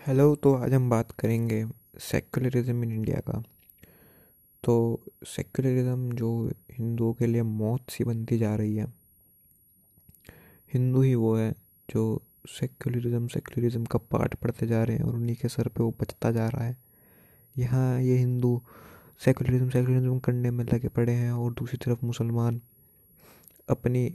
Hello 0.00 0.34
तो 0.34 0.52
आज 0.54 0.74
हम 0.74 0.88
बात 0.90 1.10
करेंगे 1.12 1.64
सेक्युलरिज्म 2.00 2.82
इन 2.84 2.92
इंडिया 2.92 3.18
का। 3.20 3.42
तो 4.64 4.74
सेक्युलरिज्म 5.26 6.12
जो 6.12 6.30
हिंदुओं 6.72 7.12
के 7.14 7.26
लिए 7.26 7.42
मौत 7.42 7.90
सी 7.90 8.04
बनती 8.04 8.38
जा 8.38 8.54
रही 8.56 8.76
है, 8.76 8.86
हिंदू 10.72 11.02
ही 11.02 11.14
वो 11.14 11.34
है 11.36 11.50
जो 11.88 12.22
सेक्युलरिज्म 12.50 13.26
सेक्युलरिज्म 13.26 13.84
का 13.84 13.98
पाठ 14.10 14.34
पढ़ते 14.34 14.66
जा 14.66 14.82
रहे 14.84 14.96
हैं 14.96 15.04
और 15.04 15.14
उन्हीं 15.14 15.36
के 15.36 15.48
सर 15.48 15.68
पे 15.68 15.82
वो 15.82 15.90
बचता 16.00 16.30
जा 16.30 16.48
रहा 16.48 16.64
है। 16.64 16.76
यहाँ 17.56 18.00
ये 18.00 18.16
हिंदू 18.18 18.60
सेक्युलरिज्म 19.20 19.68
सेक्युलरिज्म 19.68 20.18
करने 20.20 20.50
में 20.50 20.64
लगे 20.64 20.88
पड़े 20.90 21.12
हैं 21.12 21.32
और 21.32 21.52
दूसरी 21.52 21.78
तरफ़ 21.84 22.06
मुसलमान 22.06 22.60
अपनी 23.68 24.08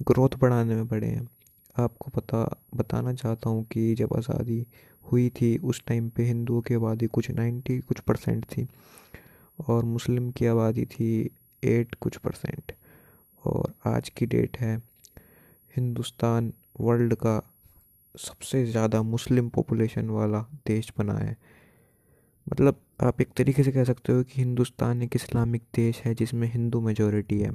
ग्रोथ 0.00 0.38
बढ़ाने 0.40 0.74
में 0.74 0.86
पड़े 0.88 1.06
हैं। 1.06 1.28
आपको 1.76 2.10
पता, 2.10 2.44
बताना 2.76 3.12
चाहता 3.14 3.50
हूँ 3.50 3.64
कि 3.64 3.94
जब 3.94 4.16
आज़ादी 4.16 4.66
हुई 5.12 5.28
थी, 5.30 5.56
उस 5.58 5.82
टाइम 5.86 6.08
पे 6.08 6.24
हिंदुओं 6.24 6.60
की 6.60 6.74
आबादी 6.74 7.06
कुछ 7.08 7.30
नाइन्टी 7.30 7.78
कुछ 7.80 8.00
परसेंट 8.00 8.44
थी 8.46 8.66
और 9.68 9.84
मुस्लिम 9.84 10.30
की 10.30 10.46
आबादी 10.46 10.84
थी 10.86 11.08
एट 11.62 11.94
कुछ 11.94 12.16
परसेंट 12.16 12.72
और 13.44 13.72
आज 13.86 14.08
की 14.08 14.26
डेट 14.26 14.56
है 14.58 14.76
हिंदुस्तान 15.74 16.52
वर्ल्ड 16.80 17.14
का 17.14 17.40
सबसे 18.14 18.64
ज़्यादा 18.66 19.02
मुस्लिम 19.02 19.48
पॉपुलेशन 19.48 20.10
वाला 20.10 20.40
देश 20.66 20.92
बना 20.98 21.14
है। 21.14 21.36
मतलब 22.46 22.80
आप 23.00 23.20
एक 23.20 23.28
तरीके 23.36 23.62
से 23.62 23.72
कह 23.72 23.84
सकते 23.84 24.12
हो 24.12 24.22
कि 24.22 24.32
हिंदुस्तान 24.36 25.02
एक 25.02 25.16
इस्लामिक 25.16 25.62
देश 25.74 26.00
है 26.00 26.14
जिसमें 26.14 26.46
हिंदू 26.52 26.80
मेजोरिटी 26.80 27.38
है। 27.40 27.50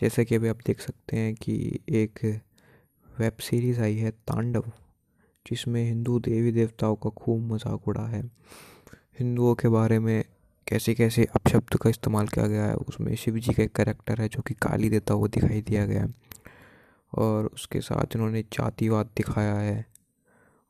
जैसे 0.00 0.24
कि 0.24 0.34
अभी 0.34 0.48
आप 0.48 0.58
देख 0.66 0.80
सकते 0.80 1.16
हैं 1.16 1.34
कि 1.34 1.54
एक 1.90 2.24
वेब 3.06 3.36
सीरीज़ 3.40 3.80
आई 3.80 3.96
है 3.96 4.10
तांडव। 4.10 4.70
जिसमें 5.46 5.84
हिंदू 5.84 6.18
देवी 6.20 6.52
देवताओं 6.52 6.94
का 6.94 7.10
खूब 7.10 7.52
मज़ाक 7.52 7.88
उड़ा 7.88 8.06
है। 8.06 8.22
हिंदुओं 9.18 9.54
के 9.54 9.68
बारे 9.68 9.98
में 9.98 10.24
कैसे 10.66 10.94
कैसे 10.94 11.24
अपशब्द 11.36 11.76
का 11.76 11.90
इस्तेमाल 11.90 12.28
किया 12.28 12.46
गया 12.46 12.64
है, 12.64 12.74
उसमें 12.74 13.14
शिव 13.16 13.38
जी 13.38 13.52
का 13.52 13.62
एक 13.62 13.72
करेक्टर 13.72 14.20
है 14.20 14.28
जो 14.28 14.42
कि 14.42 14.54
काली 14.54 14.90
देता 14.90 15.14
हुआ 15.14 15.28
दिखाई 15.28 15.60
दिया 15.60 15.86
गया 15.86 16.02
है। 16.02 16.14
और 17.12 17.46
उसके 17.46 17.80
साथ 17.80 18.16
इन्होंने 18.16 18.42
जातिवाद 18.42 19.06
दिखाया 19.16 19.54
है। 19.54 19.84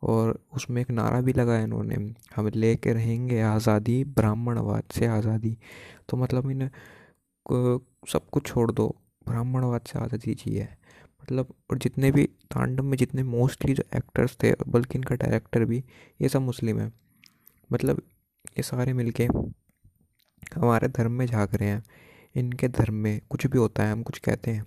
और 0.02 0.38
उसमें 0.55 0.80
एक 0.82 0.91
नारा 0.91 1.20
भी 1.20 1.32
लगाया 1.32 1.62
इन्होंने, 1.62 1.97
हम 2.36 2.48
लेके 2.48 2.92
रहेंगे 2.92 3.41
आज़ादी, 3.41 4.02
ब्राह्मणवाद 4.04 4.82
से 4.92 5.06
आज़ादी। 5.06 5.56
तो 6.08 6.16
मतलब 6.16 6.50
इन्हें 6.50 6.70
सब 8.12 8.28
कुछ 8.32 8.47
छोड़ 8.47 8.70
दो, 8.72 8.88
ब्राह्मणवाद 9.28 9.80
से 9.86 9.98
आज़ादी 9.98 10.34
चाहिए। 10.34 10.69
मतलब 11.22 11.54
और 11.70 11.78
जितने 11.78 12.10
भी 12.10 12.28
तांडव 12.53 12.83
में 12.83 12.97
जितने 12.98 13.22
मोस्टली 13.22 13.75
जो 13.75 13.84
एक्टर्स 13.97 14.36
थे, 14.42 14.53
बल्कि 14.69 14.98
इनका 14.98 15.14
डायरेक्टर 15.14 15.64
भी, 15.64 15.83
ये 16.20 16.28
सब 16.28 16.41
मुस्लिम 16.41 16.81
है। 16.81 16.91
मतलब 17.70 18.03
ये 18.59 18.62
सारे 18.62 18.92
मिलके 18.92 19.28
हमारे 20.55 20.89
धर्म 20.89 21.12
में 21.12 21.27
झाँक 21.27 21.55
रहे 21.55 21.69
हैं। 21.69 21.83
इनके 22.34 22.69
धर्म 22.69 22.94
में 22.94 23.20
कुछ 23.31 23.47
भी 23.47 23.59
होता 23.59 23.84
है, 23.84 23.92
हम 23.92 24.03
कुछ 24.03 24.19
कहते 24.19 24.50
हैं। 24.50 24.67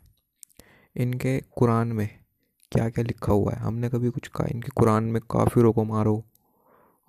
इनके 0.95 1.39
कुरान 1.52 1.88
में 1.88 2.08
क्या 2.72 2.89
क्या 2.89 3.03
लिखा 3.03 3.31
हुआ 3.33 3.52
है? 3.53 3.59
हमने 3.59 3.89
कभी 3.89 4.09
कुछ 4.09 4.27
कहा, 4.27 4.47
इनके 4.52 4.70
कुरान 4.75 5.03
में 5.03 5.22
काफिरों 5.31 5.72
को 5.73 5.83
मारो 5.83 6.23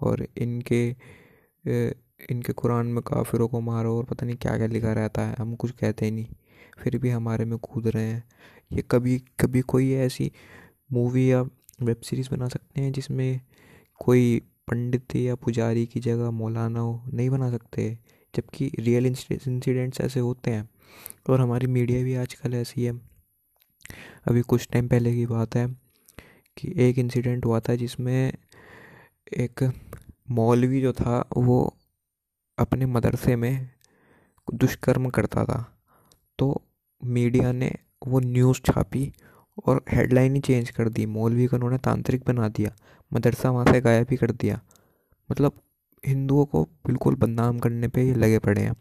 और 0.00 0.26
इनके 0.36 0.88
इनके 2.30 2.52
कुरान 2.52 2.86
में 2.86 3.02
काफिरों 3.02 3.46
को 3.48 3.60
मारो 3.60 3.96
और 3.98 4.04
पता 4.04 4.26
नहीं 4.26 4.36
क्या 4.36 4.56
क्या 4.56 4.66
लिखा 4.66 4.92
रहता 4.92 5.22
है, 5.22 5.34
हम 5.38 5.54
कुछ 5.54 5.70
कहते 5.70 6.04
ही 6.04 6.10
नहीं। 6.10 6.26
फिर 6.78 6.98
भी 6.98 7.10
हमारे 7.10 7.44
में 7.44 7.58
कूद 7.58 7.86
रहे 7.86 8.04
हैं। 8.04 8.22
ये 8.72 8.82
कभी 8.90 9.18
कभी 9.40 9.60
कोई 9.62 9.92
ऐसी 9.94 10.30
मूवी 10.92 11.32
या 11.32 11.42
वेब 11.82 12.00
सीरीज़ 12.00 12.30
बना 12.30 12.48
सकते 12.48 12.80
हैं 12.80 12.92
जिसमें 12.92 13.40
कोई 13.98 14.42
पंडित 14.68 15.16
या 15.16 15.34
पुजारी 15.34 15.86
की 15.86 16.00
जगह 16.00 16.30
मौलाना 16.30 16.80
हो, 16.80 17.04
नहीं 17.12 17.30
बना 17.30 17.50
सकते, 17.50 17.98
जबकि 18.36 18.72
रियल 18.78 19.06
इंसिडेंट्स 19.06 20.00
ऐसे 20.00 20.20
होते 20.20 20.50
हैं। 20.50 20.68
और 21.30 21.40
हमारी 21.40 21.66
मीडिया 21.66 22.04
भी 22.04 22.14
आजकल 22.14 22.54
ऐसी 22.54 22.84
है। 22.84 22.92
अभी 24.26 24.40
कुछ 24.40 24.68
टाइम 24.72 24.88
पहले 24.88 25.14
की 25.14 25.26
बात 25.26 25.56
है 25.56 25.68
कि 26.56 26.72
एक 26.76 26.98
इंसिडेंट 26.98 27.44
हुआ 27.44 27.60
था 27.60 27.74
जिसमें 27.74 28.32
एक 29.36 29.72
मौलवी 30.30 30.80
जो 30.80 30.92
था, 30.92 31.28
वो 31.36 31.76
अपने 32.58 32.86
मदरसे 32.86 33.36
में 33.36 33.70
दुष्कर्म 34.54 35.08
करता 35.08 35.44
था। 35.44 35.78
तो 36.38 36.62
मीडिया 37.04 37.52
ने 37.52 37.72
वो 38.06 38.20
न्यूज़ 38.20 38.60
छापी 38.60 39.12
और 39.66 39.84
हेडलाइन 39.90 40.34
ही 40.34 40.40
चेंज 40.40 40.70
कर 40.70 40.88
दी। 40.88 41.06
मौलवी 41.06 41.46
को 41.46 41.56
उन्होंने 41.56 41.78
तांत्रिक 41.78 42.24
बना 42.26 42.48
दिया। 42.48 42.74
मदरसा 43.12 43.50
वहाँ 43.50 43.72
से 43.72 43.80
गायब 43.80 44.06
ही 44.10 44.16
कर 44.16 44.30
दिया। 44.30 44.60
मतलब 45.30 45.60
हिंदुओं 46.04 46.44
को 46.44 46.62
बिल्कुल 46.86 47.14
बदनाम 47.14 47.58
करने 47.58 47.88
पे 47.88 48.00
ही 48.00 48.14
लगे 48.14 48.38
पड़े 48.38 48.62
हैं। 48.62 48.74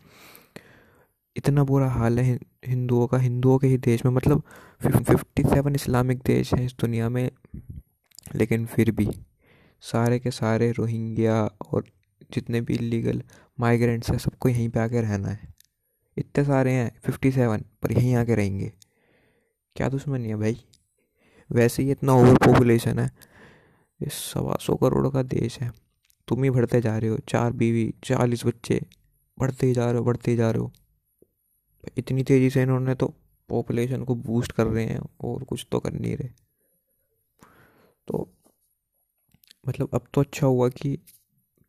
इतना 1.36 1.64
बुरा 1.64 1.90
हाल 1.90 2.20
है 2.20 2.40
हिंदुओं 2.68 3.08
का। 3.08 3.18
हिंदुओं 3.18 3.58
के 3.60 3.68
ही 3.68 3.78
देश 3.78 4.06
में 4.06 4.12
मतलब 4.12 4.44
फिफ्टी 4.82 5.44
सेवन 5.44 5.76
इस्लामिक 5.76 6.22
देश 6.26 6.54
हैं 6.54 6.66
इस 6.66 6.76
दुनिया 6.80 7.10
में, 7.10 7.30
लेकिन 8.36 8.66
फिर 8.66 8.92
भी 8.92 9.10
सारे 9.82 10.20
के 10.20 10.32
सारे 10.32 10.72
रोहिंग्या 10.72 11.36
और 11.46 11.84
जितने 12.34 12.62
भी 12.62 12.74
इलीगल 12.74 13.22
माइग्रेंट्स 13.60 14.10
हैं, 14.10 14.18
सबको 14.18 14.50
यहीं 14.50 14.70
पे 14.70 14.80
आके 14.80 15.02
रहना 15.02 15.28
है। 15.28 15.54
इतने 16.18 16.44
सारे 16.44 16.72
हैं 16.72 16.92
फिफ्टी 17.06 17.32
सेवन 17.32 17.66
पर 17.82 17.92
यहीं 17.92 18.16
आके 18.16 18.36
रहेंगे। 18.36 18.72
क्या 19.76 19.90
दुश्मनी 19.90 20.30
है 20.30 20.36
भाई? 20.36 20.66
वैसे 21.52 21.84
ही 21.84 21.92
इतना 21.92 22.14
ओवर 22.14 22.38
पॉपुलेशन 22.38 23.00
है। 23.00 23.12
ये 24.02 24.10
सवा 24.10 24.58
सौ 24.62 24.76
करोड़ 24.76 25.10
का 25.10 25.24
देश 25.24 25.60
है। 25.60 25.72
तुम 26.28 26.44
ही 26.44 26.50
बढ़ते 26.50 26.82
जा 26.82 26.98
रहे 26.98 27.10
हो। 27.10 27.18
चार 27.18 27.52
बीवी, 27.52 27.94
चालीस 28.04 28.46
बच्चे। 28.46 28.82
बढ़ते 29.40 29.68
ही 29.68 29.74
जा 29.74 29.86
रहे 29.86 30.00
हो, 30.00 30.04
बढ़ते 30.04 30.32
ही 30.32 30.38
जा 30.38 30.52
रहे 30.52 30.62
हो। 30.62 30.72
इतनी 31.98 32.24
तेज़ी 32.24 32.50
से 32.50 32.62
इन्होंने 32.62 32.96
तो 32.96 33.14
पॉपुलेशन 33.50 34.04
को 34.04 34.16
बूस्ट 34.16 34.52
कर 34.52 34.68
रहे 34.68 34.86
हैं 34.86 35.02
और 35.22 35.44
कुछ 35.44 35.68
तो 35.72 35.80
कर 35.80 35.94
नहीं 35.94 36.18
रहे। 36.18 36.30
तो 38.08 38.34
मतलब 39.68 39.90
अब 39.94 40.06
तो 40.14 40.22
अच्छा 40.22 40.48
हुआ 40.48 40.70
कि 40.70 40.98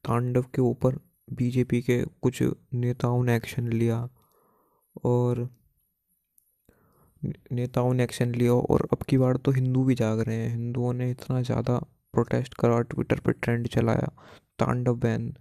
तांडव 0.05 0.43
के 0.43 0.61
ऊपर 0.61 0.99
बीजेपी 1.33 1.83
के 1.83 2.05
कुछ 2.05 2.43
नेताओं 2.75 3.25
ने 3.25 3.37
एक्शन 3.37 3.73
लिया 3.73 4.09
और 5.05 5.49
नेताओं 7.23 7.93
ने 7.95 8.05
एक्शन 8.05 8.35
लिया 8.35 8.53
और 8.53 8.89
अब 8.93 9.03
की 9.09 9.19
बार 9.19 9.37
तो 9.37 9.51
हिंदू 9.53 9.85
भी 9.85 9.95
जाग 9.95 10.21
रहे 10.21 10.37
हैं। 10.37 10.49
हिंदुओं 10.51 10.93
ने 10.93 11.11
इतना 11.11 11.41
ज़्यादा 11.43 11.79
प्रोटेस्ट 12.15 12.55
करा 12.55 12.81
ट्विटर 12.83 13.19
पर 13.19 13.33
ट्रेंड 13.35 13.67
चलाया, 13.69 14.11
तांडव 14.59 14.95
बैन 14.97 15.33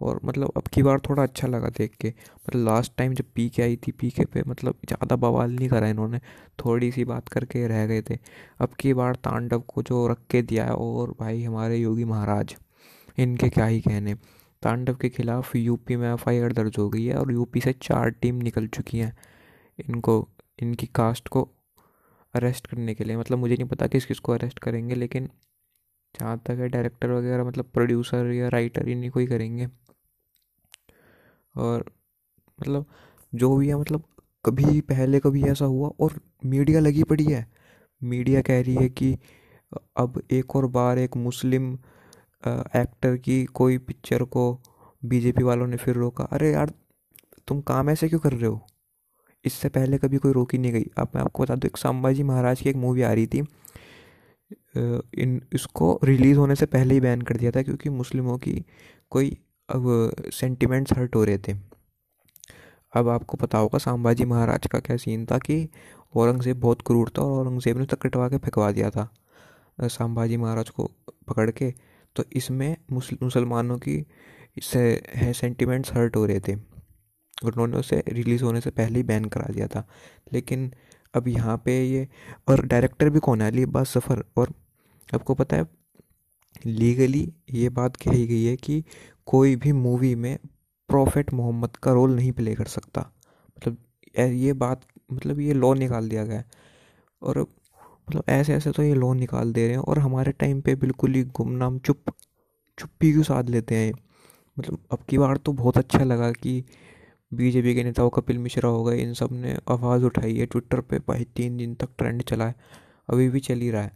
और 0.00 0.20
मतलब 0.24 0.52
अब 0.56 0.68
की 0.72 0.82
बार 0.82 1.00
थोड़ा 1.00 1.22
अच्छा 1.22 1.48
लगा 1.48 1.68
देख 1.68 1.94
के। 2.00 2.08
मतलब 2.08 2.64
लास्ट 2.64 2.92
टाइम 2.98 3.14
जब 3.14 3.24
पी 3.34 3.48
के 3.48 3.62
आई 3.62 3.76
थी 3.78 3.92
पी 3.92 4.10
के 4.10 4.24
पे 4.24 4.42
मतलब 4.46 4.74
ज़्यादा 4.88 5.16
बवाल 5.18 5.52
नहीं 5.52 5.68
करा 5.68 5.88
इन्होंने 5.88 6.18
थोड़ी 6.58 6.90
सी 6.92 7.04
बात 7.04 7.28
करके 7.28 7.66
रह 7.68 7.86
गए 7.86 8.02
थे। 8.02 8.18
अब 8.60 8.74
की 8.80 8.94
बार 8.94 9.14
तांडव 9.16 9.60
को 9.68 9.82
जो 9.82 10.06
रख 10.08 10.18
के 10.30 10.42
दिया 10.42 10.64
है 10.64 10.72
और 10.72 11.14
भाई 11.20 11.42
हमारे 11.42 11.76
योगी 11.76 12.04
महाराज, 12.06 12.56
इनके 13.18 13.48
क्या 13.48 13.66
ही 13.66 13.80
कहने। 13.80 14.14
तांडव 14.62 14.94
के 14.94 15.08
खिलाफ 15.08 15.54
यूपी 15.56 15.96
में 15.96 16.12
एफआईआर 16.12 16.52
दर्ज 16.52 16.78
हो 16.78 16.88
गई 16.90 17.04
है 17.04 17.16
और 17.16 17.32
यूपी 17.32 17.60
से 17.60 17.72
चार 17.82 18.10
टीम 18.12 18.42
निकल 18.42 18.66
चुकी 18.68 18.98
हैं। 18.98 19.14
इनको 19.78 20.20
इनकी 20.60 20.86
कास्ट 20.94 21.28
को 21.28 21.42
अरेस्ट 22.34 22.66
करने 22.66 22.94
के 22.94 23.04
लिए। 23.04 23.16
मतलब 23.16 23.38
मुझे 23.38 23.54
नहीं 23.54 23.68
पता 23.68 23.86
किस 23.86 24.06
किस 24.06 24.18
को 24.18 24.32
अरेस्ट 24.32 24.58
करेंगे, 24.58 24.94
लेकिन 24.94 25.28
जहाँ 26.14 26.36
तक 26.46 26.58
है 26.60 26.68
डायरेक्टर 26.68 27.10
वगैरह 27.10 27.44
मतलब 27.44 27.70
प्रोड्यूसर 27.74 28.32
या 28.32 28.48
राइटर, 28.48 28.88
इन्हीं 28.88 29.10
को 29.10 29.20
ही 29.20 29.26
करेंगे। 29.26 29.68
और 31.54 31.84
मतलब 32.58 32.86
जो 33.32 33.56
भी 33.56 33.68
है 33.68 33.76
मतलब 33.76 34.04
कभी 34.44 34.80
पहले 34.80 35.18
कभी 35.20 35.42
ऐसा 35.44 35.64
हुआ 35.64 35.88
और 36.00 36.20
मीडिया 36.44 36.80
लगी 36.80 37.02
पड़ी 37.02 37.24
है। 37.24 37.46
मीडिया 38.02 38.40
कह 38.42 38.60
रही 38.62 38.74
है 38.74 38.88
कि 38.88 39.16
अब 39.96 40.22
एक 40.32 40.56
और 40.56 40.66
बार 40.68 40.98
एक 40.98 41.16
मुस्लिम 41.16 41.72
एक्टर 42.42 43.16
की 43.16 43.44
कोई 43.44 43.78
पिक्चर 43.78 44.22
को 44.26 44.44
बीजेपी 45.02 45.42
वालों 45.42 45.66
ने 45.66 45.76
फिर 45.76 45.94
रोका। 45.94 46.24
अरे 46.24 46.52
यार, 46.52 46.72
तुम 47.48 47.60
काम 47.62 47.90
ऐसे 47.90 48.08
क्यों 48.08 48.20
कर 48.20 48.32
रहे 48.32 48.46
हो? 48.46 48.66
इससे 49.44 49.68
पहले 49.68 49.98
कभी 49.98 50.18
कोई 50.18 50.32
रोकी 50.32 50.58
नहीं 50.58 50.72
गई। 50.72 50.84
अब 50.98 51.08
मैं 51.14 51.22
आपको 51.22 51.42
बता 51.42 51.54
दूँ, 51.54 51.66
एक 51.66 51.76
संभाजी 51.76 52.22
महाराज 52.22 52.60
की 52.60 52.70
एक 52.70 52.76
मूवी 52.76 53.02
आ 53.02 53.12
रही 53.12 53.26
थी। 53.26 53.38
इन, 55.18 55.40
इसको 55.52 55.98
रिलीज़ 56.04 56.38
होने 56.38 56.54
से 56.56 56.66
पहले 56.68 56.94
ही 56.94 57.00
बैन 57.00 57.22
कर 57.22 57.36
दिया 57.36 57.50
था 57.50 57.62
क्योंकि 57.62 57.88
मुस्लिमों 57.90 58.36
की 58.38 58.64
कोई 59.12 59.30
अब 59.68 60.12
सेंटिमेंट्स 60.32 60.92
हर्ट 60.92 61.16
हो 61.16 61.24
रहे 61.24 61.38
थे। 61.38 61.54
अब 62.92 63.08
आपको 63.08 63.36
पता 63.36 63.58
होगा 63.58 63.78
संभाजी 63.78 64.24
महाराज 64.24 64.66
का 64.66 64.78
क्या 64.80 64.96
सीन 64.96 65.26
था 65.26 65.38
कि 65.38 65.68
औरंगज़ेब 66.14 66.60
बहुत 66.60 66.82
क्रूर 66.82 67.10
था 67.18 67.22
और 67.22 67.40
औरंगज़ेब 67.40 67.78
ने 67.78 67.84
तक 67.86 67.98
कटवा 67.98 68.28
के 68.28 68.38
फेंकवा 68.38 68.70
दिया 68.72 68.90
था 68.90 69.08
संभाजी 69.78 70.36
महाराज 70.36 70.70
को 70.70 70.90
पकड़ 71.28 71.50
के। 71.52 71.70
तो 72.16 72.24
इसमें 72.32 72.76
मुसलमानों 72.92 73.78
की 73.78 73.96
इससे 74.56 74.80
है 75.14 75.32
सेंटिमेंट्स 75.32 75.92
हर्ट 75.94 76.16
हो 76.16 76.24
रहे 76.26 76.40
थे। 76.40 76.54
उन्होंने 77.42 77.76
उसे 77.76 78.02
रिलीज़ 78.08 78.44
होने 78.44 78.60
से 78.60 78.70
पहले 78.70 78.96
ही 78.98 79.02
बैन 79.02 79.24
करा 79.26 79.52
दिया 79.52 79.66
था। 79.66 79.86
लेकिन 80.32 80.70
अब 81.14 81.28
यहाँ 81.28 81.56
पे 81.64 81.80
ये 81.84 82.06
और 82.48 82.64
डायरेक्टर 82.66 83.10
भी 83.10 83.18
कौन 83.20 83.42
है? 83.42 83.50
अली 83.50 83.62
अब्बास 83.62 83.90
सफ़र 83.90 84.24
और 84.36 84.52
आपको 85.08 85.34
पता 85.34 85.56
है 85.56 85.66
लीगली 86.66 87.32
ये 87.52 87.68
बात 87.70 87.96
कही 87.96 88.26
गई 88.26 88.44
है 88.44 88.56
कि 88.56 88.82
कोई 89.26 89.56
भी 89.56 89.72
मूवी 89.72 90.14
में 90.16 90.36
प्रॉफिट 90.90 91.32
मोहम्मद 91.34 91.76
का 91.76 91.92
रोल 91.92 92.14
नहीं 92.16 92.32
प्ले 92.32 92.54
कर 92.54 92.66
सकता। 92.66 93.00
मतलब 93.56 93.76
ये 94.18 94.52
बात 94.54 94.80
मतलब 95.12 95.40
ये 95.40 95.52
लॉ 95.54 95.72
निकाल 95.74 96.08
दिया 96.08 96.24
गया 96.24 96.38
है। 96.38 96.44
और 97.22 97.38
मतलब 97.40 98.24
ऐसे 98.28 98.54
ऐसे 98.54 98.70
तो 98.72 98.82
ये 98.82 98.94
लॉ 98.94 99.12
निकाल 99.14 99.52
दे 99.52 99.66
रहे 99.66 99.76
हैं 99.76 99.82
और 99.82 99.98
हमारे 99.98 100.32
टाइम 100.32 100.60
पे 100.60 100.74
बिल्कुल 100.76 101.14
ही 101.14 101.22
गुमनाम 101.36 101.78
चुप 101.80 102.10
चुप्पी 102.78 103.12
क्यों 103.12 103.22
साध 103.24 103.50
लेते 103.50 103.76
हैं 103.76 103.92
मतलब 104.56 104.78
अब 104.92 104.98
की 105.08 105.18
बार 105.18 105.36
तो 105.38 105.52
बहुत 105.52 105.78
अच्छा 105.78 106.04
लगा 106.04 106.30
कि 106.32 106.62
बीजेपी 107.32 107.74
के 107.74 107.82
नेताओं 107.84 108.10
कपिल 108.10 108.38
मिश्रा 108.38 108.68
हो 108.68 108.82
गए 108.84 108.98
इन 108.98 109.12
सबने 109.14 109.56
आवाज़ 109.68 110.04
उठाई 110.04 110.36
है 110.36 110.46
ट्विटर 110.46 110.80
पे, 110.80 110.98
भाई 110.98 111.24
तीन 111.36 111.56
दिन 111.56 111.74
तक 111.74 111.88
ट्रेंड 111.98 112.22
चला 112.22 112.46
है, 112.46 112.54
अभी 113.08 113.28
भी 113.28 113.40
चल 113.40 113.60
ही 113.60 113.70
रहा 113.70 113.82
है। 113.82 113.92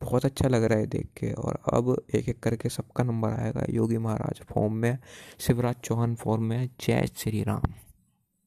बहुत 0.00 0.24
अच्छा 0.24 0.48
लग 0.48 0.64
रहा 0.64 0.78
है 0.78 0.86
देख 0.86 1.06
के 1.16 1.32
और 1.32 1.58
अब 1.72 1.94
एक 2.14 2.28
एक 2.28 2.40
करके 2.40 2.68
सबका 2.68 3.04
नंबर 3.04 3.30
आएगा। 3.30 3.64
योगी 3.70 3.98
महाराज 3.98 4.40
फॉर्म 4.44 4.74
में 4.74 4.98
शिवराज 5.38 5.76
चौहान 5.84 6.14
फॉर्म 6.14 6.42
में 6.42 6.68
जय 6.80 7.08
श्री 7.16 7.42
राम। 7.42 7.72